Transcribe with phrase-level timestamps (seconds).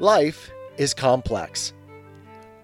[0.00, 1.72] Life is complex.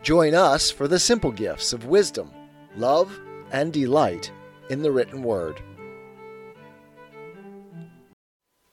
[0.05, 2.31] Join us for the simple gifts of wisdom,
[2.77, 3.19] love,
[3.51, 4.31] and delight
[4.71, 5.61] in the written word.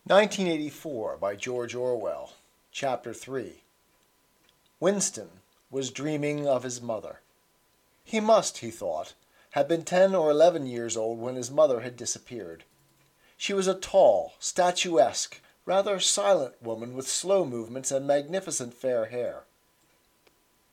[0.05, 2.33] 1984 by George Orwell,
[2.71, 3.63] Chapter 3.
[4.79, 5.29] Winston
[5.71, 7.21] was dreaming of his mother.
[8.03, 9.15] He must, he thought,
[9.51, 12.63] have been ten or eleven years old when his mother had disappeared.
[13.37, 15.41] She was a tall, statuesque,
[15.71, 19.43] rather silent woman with slow movements and magnificent fair hair.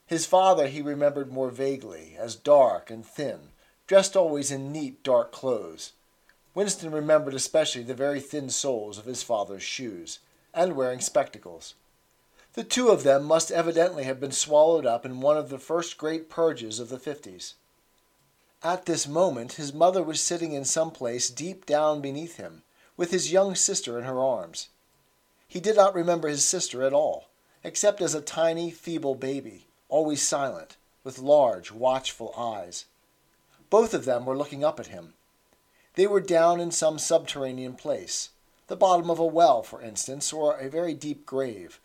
[0.09, 3.51] His father he remembered more vaguely, as dark and thin,
[3.87, 5.93] dressed always in neat dark clothes.
[6.53, 10.19] Winston remembered especially the very thin soles of his father's shoes,
[10.53, 11.75] and wearing spectacles.
[12.55, 15.97] The two of them must evidently have been swallowed up in one of the first
[15.97, 17.55] great purges of the fifties.
[18.65, 22.63] At this moment his mother was sitting in some place deep down beneath him,
[22.97, 24.71] with his young sister in her arms.
[25.49, 27.29] He did not remember his sister at all,
[27.65, 32.85] except as a tiny, feeble baby, always silent, with large, watchful eyes.
[33.71, 35.15] Both of them were looking up at him.
[35.95, 38.29] They were down in some subterranean place,
[38.67, 41.81] the bottom of a well, for instance, or a very deep grave,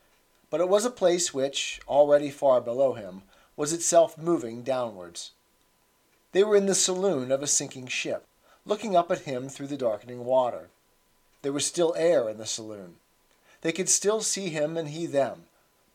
[0.50, 3.24] but it was a place which, already far below him,
[3.56, 5.32] was itself moving downwards.
[6.34, 8.26] They were in the saloon of a sinking ship,
[8.66, 10.70] looking up at him through the darkening water.
[11.44, 12.98] There was still air in the saloon.
[13.64, 15.46] They could still see him and he them,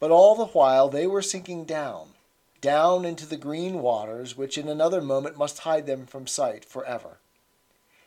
[0.00, 2.14] but all the while they were sinking down,
[2.62, 6.82] down into the green waters which in another moment must hide them from sight for
[6.86, 7.18] ever.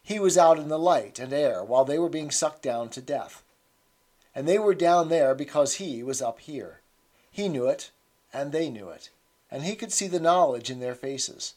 [0.01, 3.01] He was out in the light and air while they were being sucked down to
[3.01, 3.43] death.
[4.33, 6.79] And they were down there because he was up here.
[7.29, 7.91] He knew it,
[8.33, 9.11] and they knew it,
[9.51, 11.53] and he could see the knowledge in their faces.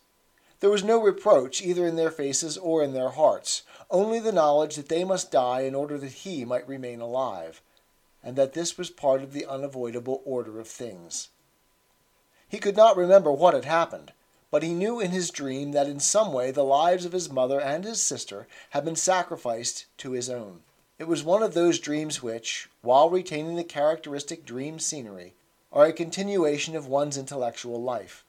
[0.60, 4.76] There was no reproach either in their faces or in their hearts, only the knowledge
[4.76, 7.62] that they must die in order that he might remain alive,
[8.24, 11.28] and that this was part of the unavoidable order of things.
[12.48, 14.12] He could not remember what had happened,
[14.50, 17.60] but he knew in his dream that in some way the lives of his mother
[17.60, 20.62] and his sister had been sacrificed to his own.
[20.98, 25.34] It was one of those dreams which, while retaining the characteristic dream scenery,
[25.72, 28.24] are a continuation of one's intellectual life,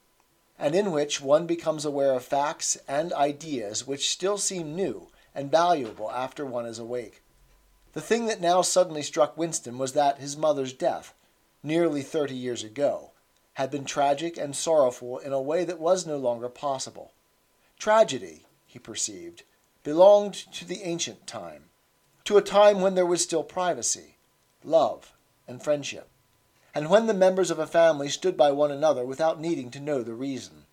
[0.58, 5.50] and in which one becomes aware of facts and ideas which still seem new and
[5.50, 7.22] valuable after one is awake.
[7.96, 11.14] The thing that now suddenly struck Winston was that his mother's death,
[11.62, 13.12] nearly thirty years ago,
[13.54, 17.12] had been tragic and sorrowful in a way that was no longer possible.
[17.78, 19.44] Tragedy, he perceived,
[19.82, 21.70] belonged to the ancient time,
[22.24, 24.18] to a time when there was still privacy,
[24.62, 25.14] love,
[25.48, 26.10] and friendship,
[26.74, 30.02] and when the members of a family stood by one another without needing to know
[30.02, 30.66] the reason.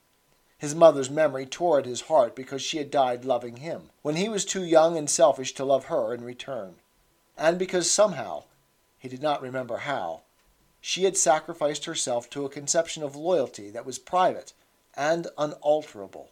[0.58, 4.28] His mother's memory tore at his heart because she had died loving him, when he
[4.28, 6.76] was too young and selfish to love her in return
[7.38, 8.44] and because somehow,
[9.00, 10.22] he did not remember how,
[10.82, 14.54] she had sacrificed herself to a conception of loyalty that was private
[14.96, 16.30] and unalterable.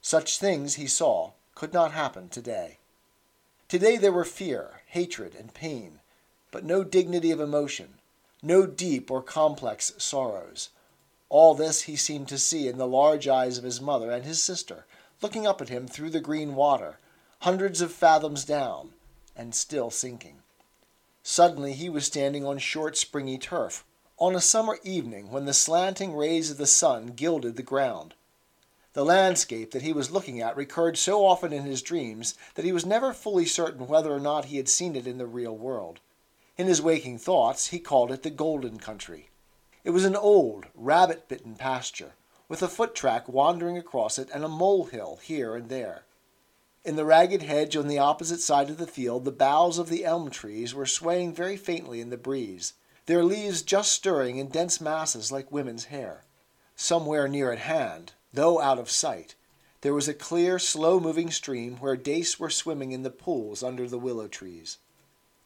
[0.00, 2.78] Such things, he saw, could not happen today.
[3.68, 6.00] Today there were fear, hatred, and pain,
[6.50, 7.94] but no dignity of emotion,
[8.42, 10.70] no deep or complex sorrows.
[11.28, 14.42] All this he seemed to see in the large eyes of his mother and his
[14.42, 14.84] sister,
[15.22, 16.98] looking up at him through the green water,
[17.40, 18.90] hundreds of fathoms down,
[19.36, 20.42] and still sinking.
[21.22, 23.84] Suddenly he was standing on short springy turf,
[24.18, 28.14] on a summer evening when the slanting rays of the sun gilded the ground.
[28.94, 32.72] The landscape that he was looking at recurred so often in his dreams that he
[32.72, 36.00] was never fully certain whether or not he had seen it in the real world.
[36.58, 39.30] In his waking thoughts he called it the Golden Country.
[39.82, 42.12] It was an old, rabbit bitten pasture,
[42.48, 46.04] with a foot track wandering across it and a molehill here and there.
[46.84, 50.04] In the ragged hedge on the opposite side of the field the boughs of the
[50.04, 52.72] elm trees were swaying very faintly in the breeze,
[53.06, 56.24] their leaves just stirring in dense masses like women's hair.
[56.74, 59.36] Somewhere near at hand, though out of sight,
[59.82, 63.88] there was a clear, slow moving stream where dace were swimming in the pools under
[63.88, 64.78] the willow trees.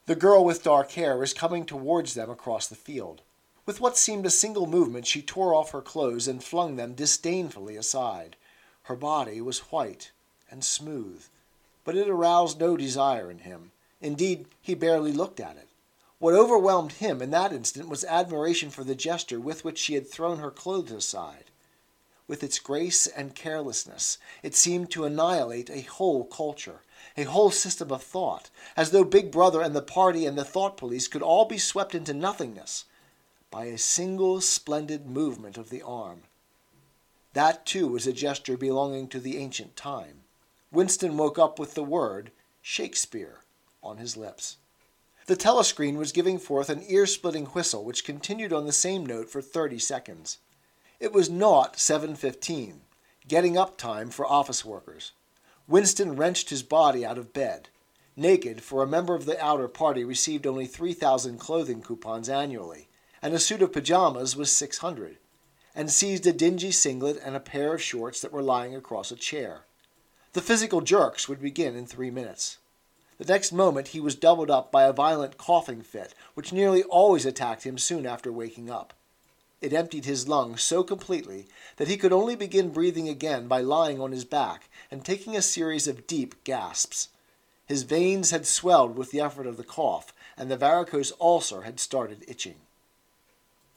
[0.07, 3.21] The girl with dark hair was coming towards them across the field.
[3.67, 7.77] With what seemed a single movement she tore off her clothes and flung them disdainfully
[7.77, 8.37] aside.
[8.85, 10.13] Her body was white
[10.51, 11.25] and smooth,
[11.85, 13.73] but it aroused no desire in him.
[14.01, 15.69] Indeed, he barely looked at it.
[16.19, 20.09] What overwhelmed him in that instant was admiration for the gesture with which she had
[20.09, 21.45] thrown her clothes aside.
[22.27, 26.81] With its grace and carelessness, it seemed to annihilate a whole culture,
[27.17, 30.77] a whole system of thought, as though Big Brother and the party and the thought
[30.77, 32.85] police could all be swept into nothingness
[33.51, 36.23] by a single splendid movement of the arm.
[37.33, 40.23] That, too, was a gesture belonging to the ancient time.
[40.77, 43.45] Winston woke up with the word Shakespeare
[43.83, 44.59] on his lips.
[45.25, 49.31] The telescreen was giving forth an ear splitting whistle which continued on the same note
[49.31, 50.37] for 30 seconds.
[51.01, 52.81] It was not 7.15,
[53.27, 55.13] getting up time for office workers.
[55.67, 57.71] Winston wrenched his body out of bed.
[58.15, 62.89] Naked, for a member of the outer party received only 3,000 clothing coupons annually,
[63.23, 65.17] and a suit of pajamas was 600,
[65.75, 69.17] and seized a dingy singlet and a pair of shorts that were lying across a
[69.17, 69.66] chair.
[70.37, 72.59] The physical jerks would begin in three minutes.
[73.17, 77.25] The next moment he was doubled up by a violent coughing fit, which nearly always
[77.25, 78.93] attacked him soon after waking up.
[79.63, 81.47] It emptied his lungs so completely
[81.79, 85.41] that he could only begin breathing again by lying on his back and taking a
[85.41, 87.09] series of deep gasps.
[87.65, 91.81] His veins had swelled with the effort of the cough, and the varicose ulcer had
[91.81, 92.57] started itching.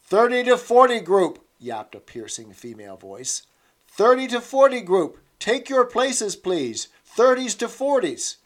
[0.02, 3.46] Thirty to forty group, yapped a piercing female voice.
[3.88, 5.20] Thirty to forty group.
[5.40, 6.88] Take your places, please.
[7.04, 8.36] Thirties to forties.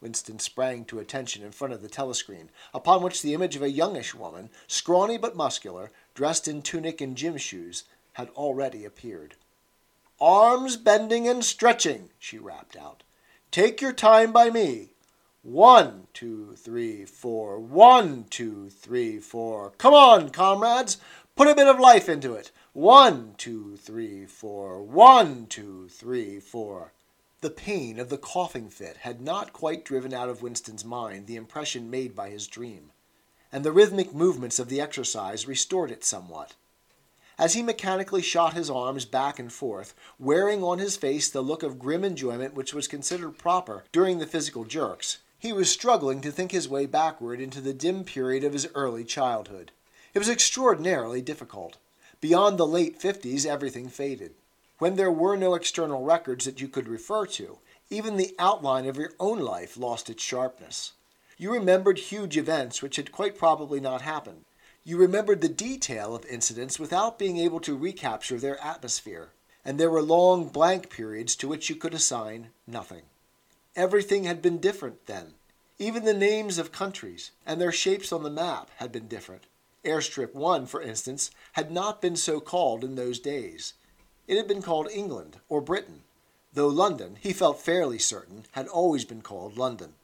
[0.00, 3.70] Winston sprang to attention in front of the telescreen, upon which the image of a
[3.70, 9.34] youngish woman, scrawny but muscular, dressed in tunic and gym shoes, had already appeared.
[10.18, 13.02] Arms bending and stretching, she rapped out.
[13.50, 14.94] Take your time by me.
[15.42, 17.58] One, two, three, four.
[17.58, 19.72] One, two, three, four.
[19.76, 20.96] Come on, comrades.
[21.36, 22.50] Put a bit of life into it.
[22.72, 24.80] One, two, three, four.
[24.80, 26.92] One, two, three, four.
[27.40, 31.34] The pain of the coughing fit had not quite driven out of Winston's mind the
[31.34, 32.92] impression made by his dream,
[33.50, 36.54] and the rhythmic movements of the exercise restored it somewhat.
[37.36, 41.64] As he mechanically shot his arms back and forth, wearing on his face the look
[41.64, 46.30] of grim enjoyment which was considered proper during the physical jerks, he was struggling to
[46.30, 49.72] think his way backward into the dim period of his early childhood.
[50.14, 51.76] It was extraordinarily difficult.
[52.20, 54.34] Beyond the late fifties, everything faded
[54.80, 57.58] when there were no external records that you could refer to,
[57.90, 60.92] even the outline of your own life lost its sharpness.
[61.36, 64.46] You remembered huge events which had quite probably not happened.
[64.82, 69.32] You remembered the detail of incidents without being able to recapture their atmosphere,
[69.66, 73.02] and there were long blank periods to which you could assign nothing.
[73.76, 75.34] Everything had been different then.
[75.78, 79.44] Even the names of countries and their shapes on the map had been different.
[79.84, 83.74] Airstrip 1, for instance, had not been so called in those days.
[84.28, 86.02] It had been called England or Britain,
[86.52, 89.94] though London, he felt fairly certain, had always been called London.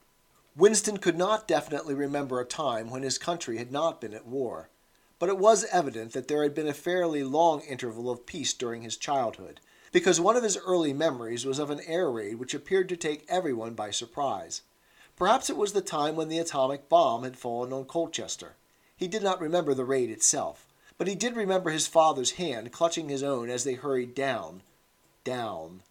[0.57, 4.71] Winston could not definitely remember a time when his country had not been at war,
[5.19, 8.81] but it was evident that there had been a fairly long interval of peace during
[8.81, 9.61] his childhood,
[9.93, 13.27] because one of his early memories was of an air raid which appeared to take
[13.29, 14.63] everyone by surprise.
[15.17, 18.57] Perhaps it was the time when the atomic bomb had fallen on Colchester.
[18.97, 20.67] He did not remember the raid itself,
[20.97, 24.63] but he did remember his father's hand clutching his own as they hurried down,
[25.23, 25.83] down,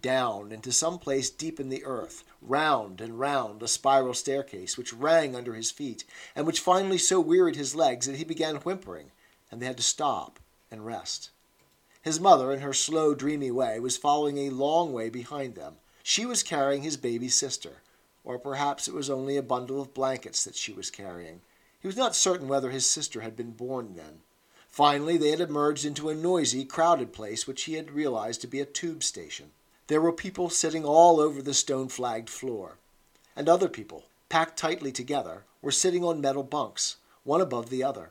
[0.00, 4.92] down into some place deep in the earth, round and round a spiral staircase which
[4.92, 6.04] rang under his feet,
[6.36, 9.10] and which finally so wearied his legs that he began whimpering,
[9.50, 10.38] and they had to stop
[10.70, 11.30] and rest.
[12.00, 15.78] His mother, in her slow, dreamy way, was following a long way behind them.
[16.04, 17.82] She was carrying his baby sister,
[18.22, 21.40] or perhaps it was only a bundle of blankets that she was carrying.
[21.82, 24.20] He was not certain whether his sister had been born then.
[24.70, 28.60] Finally, they had emerged into a noisy, crowded place which he had realized to be
[28.60, 29.50] a tube station.
[29.88, 32.78] There were people sitting all over the stone flagged floor,
[33.34, 38.10] and other people, packed tightly together, were sitting on metal bunks, one above the other.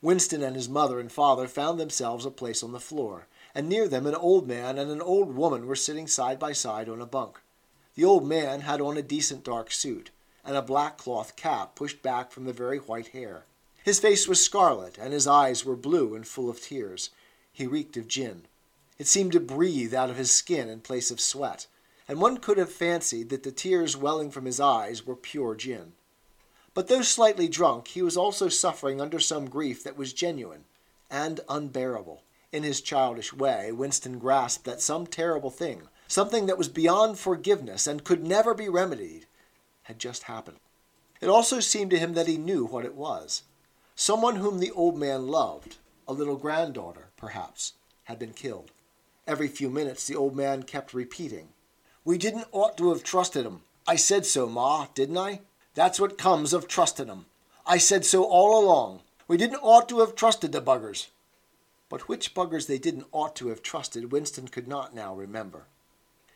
[0.00, 3.88] Winston and his mother and father found themselves a place on the floor, and near
[3.88, 7.06] them an old man and an old woman were sitting side by side on a
[7.06, 7.40] bunk.
[7.96, 10.10] The old man had on a decent dark suit,
[10.44, 13.44] and a black cloth cap pushed back from the very white hair.
[13.84, 17.10] His face was scarlet, and his eyes were blue and full of tears.
[17.52, 18.46] He reeked of gin.
[18.98, 21.66] It seemed to breathe out of his skin in place of sweat,
[22.06, 25.92] and one could have fancied that the tears welling from his eyes were pure gin.
[26.74, 30.64] But though slightly drunk, he was also suffering under some grief that was genuine
[31.10, 32.22] and unbearable.
[32.52, 37.86] In his childish way, Winston grasped that some terrible thing, something that was beyond forgiveness
[37.86, 39.26] and could never be remedied,
[39.82, 40.58] had just happened.
[41.20, 43.42] It also seemed to him that he knew what it was.
[43.94, 45.76] Someone whom the old man loved,
[46.08, 47.74] a little granddaughter, perhaps,
[48.04, 48.72] had been killed.
[49.26, 51.50] Every few minutes the old man kept repeating,
[52.04, 53.62] We didn't ought to have trusted 'em.
[53.86, 55.42] I said so, Ma, didn't I?
[55.74, 57.26] That's what comes of trusting 'em.
[57.64, 59.02] I said so all along.
[59.28, 61.06] We didn't ought to have trusted the buggers.
[61.88, 65.66] But which buggers they didn't ought to have trusted, Winston could not now remember.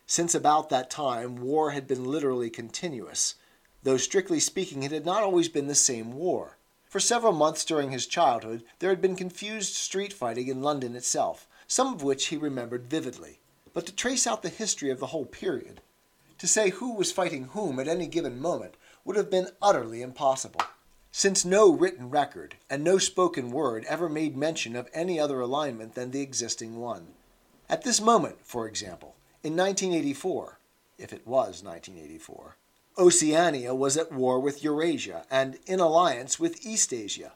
[0.09, 3.35] Since about that time, war had been literally continuous,
[3.83, 6.57] though strictly speaking it had not always been the same war.
[6.85, 11.45] For several months during his childhood there had been confused street fighting in London itself,
[11.67, 13.39] some of which he remembered vividly.
[13.73, 15.81] But to trace out the history of the whole period,
[16.37, 20.61] to say who was fighting whom at any given moment, would have been utterly impossible,
[21.11, 25.95] since no written record and no spoken word ever made mention of any other alignment
[25.95, 27.07] than the existing one.
[27.69, 30.59] At this moment, for example, in 1984,
[30.97, 32.55] if it was 1984,
[32.97, 37.33] Oceania was at war with Eurasia and in alliance with East Asia.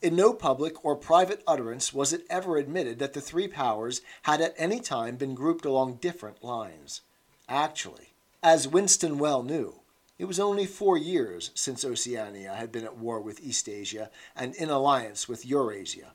[0.00, 4.40] In no public or private utterance was it ever admitted that the three powers had
[4.40, 7.02] at any time been grouped along different lines.
[7.48, 9.80] Actually, as Winston well knew,
[10.18, 14.54] it was only four years since Oceania had been at war with East Asia and
[14.54, 16.12] in alliance with Eurasia,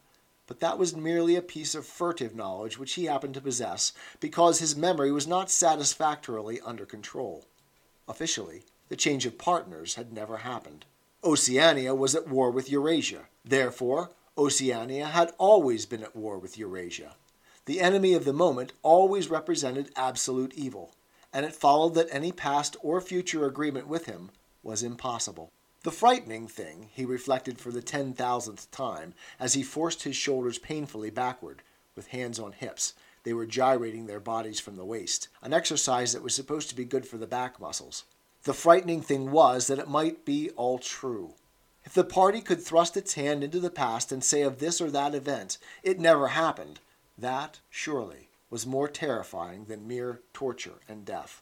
[0.49, 4.57] but that was merely a piece of furtive knowledge which he happened to possess because
[4.57, 7.45] his memory was not satisfactorily under control.
[8.07, 10.85] Officially, the change of partners had never happened.
[11.23, 13.25] Oceania was at war with Eurasia.
[13.45, 17.13] Therefore, Oceania had always been at war with Eurasia.
[17.65, 20.95] The enemy of the moment always represented absolute evil,
[21.31, 24.31] and it followed that any past or future agreement with him
[24.63, 25.51] was impossible.
[25.83, 30.59] The frightening thing, he reflected for the ten thousandth time, as he forced his shoulders
[30.59, 31.61] painfully backward,
[31.95, 32.95] with hands on hips.
[33.23, 36.83] They were gyrating their bodies from the waist, an exercise that was supposed to be
[36.83, 38.03] good for the back muscles.
[38.43, 41.35] The frightening thing was that it might be all true.
[41.85, 44.91] If the party could thrust its hand into the past and say of this or
[44.91, 46.81] that event, it never happened,
[47.17, 51.41] that, surely, was more terrifying than mere torture and death.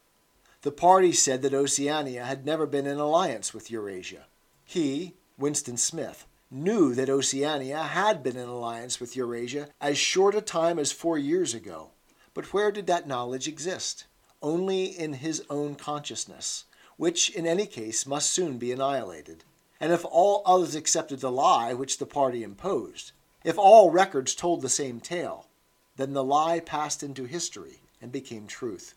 [0.62, 4.26] The party said that Oceania had never been in alliance with Eurasia.
[4.64, 10.42] He, Winston Smith, knew that Oceania had been in alliance with Eurasia as short a
[10.42, 11.92] time as four years ago.
[12.34, 14.06] But where did that knowledge exist?
[14.42, 16.66] Only in his own consciousness
[16.98, 19.44] which in any case must soon be annihilated.
[19.80, 23.12] And if all others accepted the lie which the party imposed,
[23.44, 25.48] if all records told the same tale,
[25.96, 28.96] then the lie passed into history and became truth.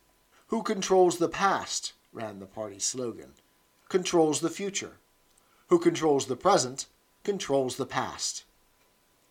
[0.51, 3.35] Who controls the past, ran the party's slogan,
[3.89, 4.97] controls the future.
[5.69, 6.87] Who controls the present,
[7.23, 8.43] controls the past.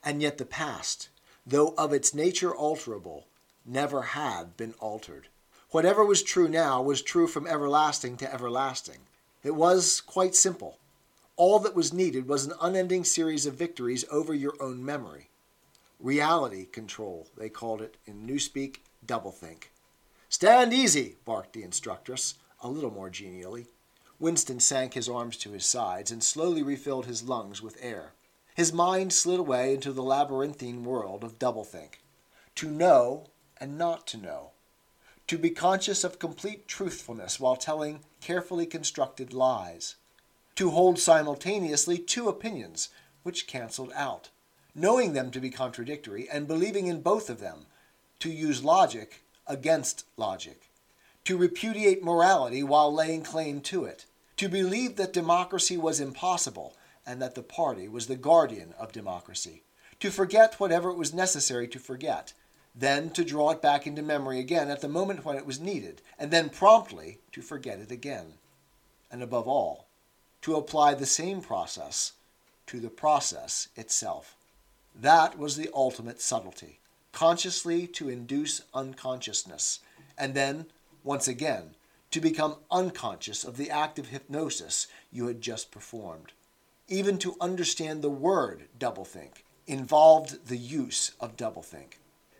[0.02, 1.10] And yet the past,
[1.46, 3.24] though of its nature alterable,
[3.66, 5.28] never had been altered.
[5.72, 9.00] Whatever was true now was true from everlasting to everlasting.
[9.44, 10.78] It was quite simple.
[11.36, 15.28] All that was needed was an unending series of victories over your own memory.
[16.00, 19.64] Reality control, they called it in Newspeak, doublethink.
[20.30, 23.68] Stand easy, barked the instructress, a little more genially.
[24.20, 28.14] Winston sank his arms to his sides and slowly refilled his lungs with air.
[28.56, 32.02] His mind slid away into the labyrinthine world of doublethink.
[32.56, 34.52] To know and not to know
[35.30, 39.94] to be conscious of complete truthfulness while telling carefully constructed lies,
[40.56, 42.90] to hold simultaneously two opinions
[43.22, 44.30] which canceled out,
[44.74, 47.68] knowing them to be contradictory and believing in both of them,
[48.18, 50.70] to use logic against logic,
[51.26, 54.06] to repudiate morality while laying claim to it,
[54.38, 59.64] to believe that democracy was impossible and that the party was the guardian of democracy,
[60.00, 62.32] to forget whatever it was necessary to forget,
[62.74, 66.02] then to draw it back into memory again at the moment when it was needed,
[66.18, 68.36] and then promptly to forget it again.
[69.12, 69.88] And above all,
[70.44, 72.14] to apply the same process
[72.68, 74.38] to the process itself.
[74.96, 76.79] That was the ultimate subtlety,
[77.12, 79.80] consciously to induce unconsciousness,
[80.18, 80.66] and then,
[81.04, 81.76] once again,
[82.12, 86.34] to become unconscious of the act of hypnosis you had just performed.
[86.88, 92.00] Even to understand the word doublethink involved the use of doublethink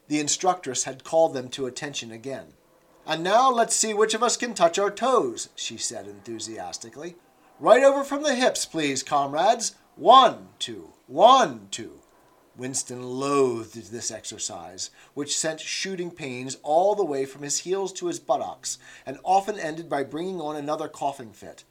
[0.10, 2.48] the instructress had called them to attention again.
[3.06, 7.16] And now let's see which of us can touch our toes, she said enthusiastically.
[7.60, 9.76] Right over from the hips, please, comrades.
[9.96, 11.99] One, two, one, two.
[12.60, 18.08] Winston loathed this exercise, which sent shooting pains all the way from his heels to
[18.08, 21.64] his buttocks, and often ended by bringing on another coughing fit.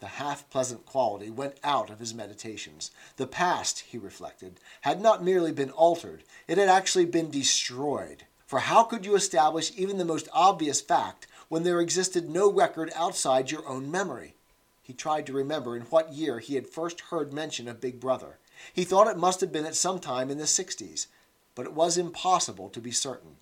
[0.00, 2.90] The half pleasant quality went out of his meditations.
[3.16, 8.24] The past, he reflected, had not merely been altered, it had actually been destroyed.
[8.46, 12.92] For how could you establish even the most obvious fact when there existed no record
[12.94, 14.34] outside your own memory?
[14.82, 18.38] He tried to remember in what year he had first heard mention of Big Brother.
[18.72, 21.06] He thought it must have been at some time in the 60s,
[21.54, 23.36] but it was impossible to be certain.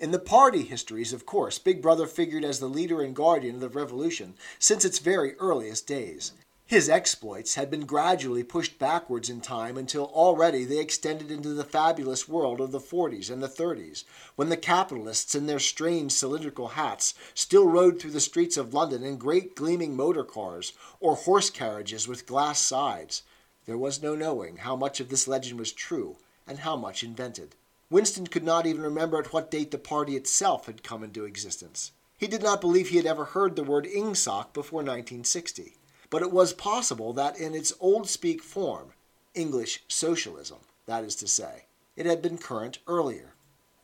[0.00, 3.60] In the party histories, of course, Big Brother figured as the leader and guardian of
[3.60, 6.32] the revolution since its very earliest days.
[6.68, 11.64] His exploits had been gradually pushed backwards in time until already they extended into the
[11.64, 14.04] fabulous world of the 40s and the 30s,
[14.36, 19.02] when the capitalists in their strange cylindrical hats still rode through the streets of London
[19.02, 23.22] in great gleaming motor cars or horse carriages with glass sides.
[23.68, 27.54] There was no knowing how much of this legend was true and how much invented.
[27.90, 31.92] Winston could not even remember at what date the party itself had come into existence.
[32.16, 35.76] He did not believe he had ever heard the word Ingsoc before 1960.
[36.08, 38.94] but it was possible that in its Oldspeak form,
[39.34, 43.34] English socialism, that is to say, it had been current earlier.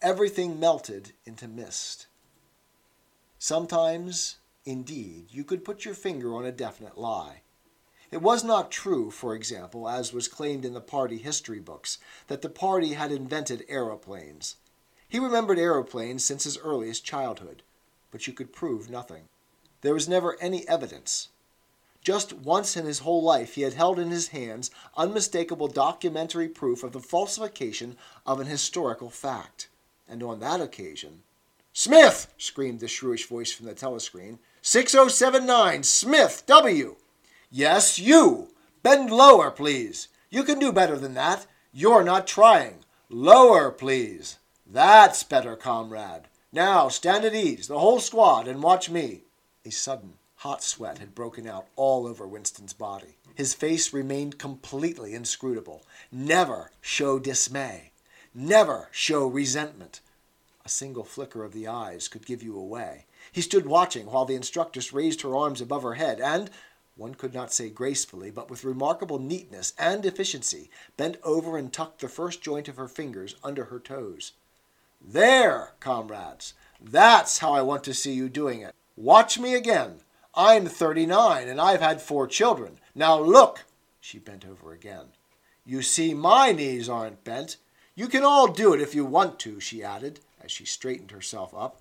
[0.00, 2.06] Everything melted into mist.
[3.38, 7.42] Sometimes, indeed, you could put your finger on a definite lie.
[8.14, 12.42] It was not true, for example, as was claimed in the party history books, that
[12.42, 14.54] the party had invented aeroplanes.
[15.08, 17.64] He remembered aeroplanes since his earliest childhood,
[18.12, 19.24] but you could prove nothing.
[19.80, 21.30] There was never any evidence.
[22.04, 26.84] Just once in his whole life he had held in his hands unmistakable documentary proof
[26.84, 29.68] of the falsification of an historical fact.
[30.08, 31.24] And on that occasion,
[31.72, 32.32] Smith!
[32.38, 34.38] screamed the shrewish voice from the telescreen.
[34.62, 36.94] 6079, Smith, W!
[37.56, 38.48] Yes, you!
[38.82, 40.08] Bend lower, please.
[40.28, 41.46] You can do better than that.
[41.72, 42.80] You're not trying.
[43.08, 44.40] Lower, please.
[44.66, 46.22] That's better, comrade.
[46.52, 49.22] Now stand at ease, the whole squad, and watch me.
[49.64, 53.18] A sudden hot sweat had broken out all over Winston's body.
[53.36, 55.84] His face remained completely inscrutable.
[56.10, 57.92] Never show dismay.
[58.34, 60.00] Never show resentment.
[60.64, 63.06] A single flicker of the eyes could give you away.
[63.30, 66.50] He stood watching while the instructress raised her arms above her head and,
[66.96, 72.00] one could not say gracefully, but with remarkable neatness and efficiency, bent over and tucked
[72.00, 74.32] the first joint of her fingers under her toes.
[75.00, 78.74] There, comrades, that's how I want to see you doing it.
[78.96, 80.00] Watch me again.
[80.34, 82.78] I'm 39 and I've had four children.
[82.94, 83.64] Now look!
[84.00, 85.06] She bent over again.
[85.66, 87.56] You see, my knees aren't bent.
[87.94, 91.54] You can all do it if you want to, she added, as she straightened herself
[91.54, 91.80] up.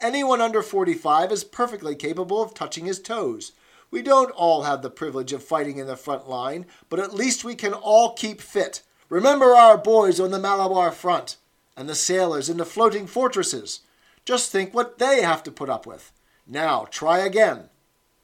[0.00, 3.52] Anyone under 45 is perfectly capable of touching his toes.
[3.92, 7.44] We don't all have the privilege of fighting in the front line, but at least
[7.44, 8.82] we can all keep fit.
[9.10, 11.36] Remember our boys on the Malabar front
[11.76, 13.80] and the sailors in the floating fortresses.
[14.24, 16.10] Just think what they have to put up with.
[16.46, 17.68] Now try again.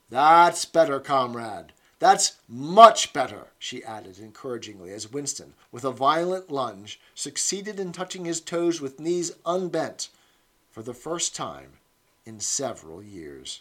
[0.08, 1.74] That's better, comrade.
[1.98, 8.24] That's much better, she added encouragingly as Winston, with a violent lunge, succeeded in touching
[8.24, 10.08] his toes with knees unbent
[10.70, 11.72] for the first time
[12.24, 13.60] in several years.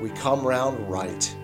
[0.00, 1.34] we come round right.